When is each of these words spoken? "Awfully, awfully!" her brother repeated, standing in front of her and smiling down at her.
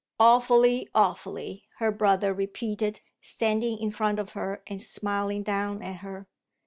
"Awfully, 0.19 0.89
awfully!" 0.95 1.65
her 1.77 1.91
brother 1.91 2.33
repeated, 2.33 3.01
standing 3.21 3.77
in 3.77 3.91
front 3.91 4.17
of 4.17 4.31
her 4.31 4.63
and 4.65 4.81
smiling 4.81 5.43
down 5.43 5.83
at 5.83 5.97
her. 5.97 6.27